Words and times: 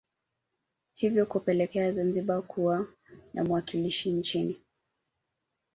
Hivyo 0.95 1.25
kupelekea 1.25 1.91
Zanzibar 1.91 2.41
kuwa 2.41 2.87
na 3.33 3.43
mwakilishi 3.43 4.11
nchini 4.13 4.61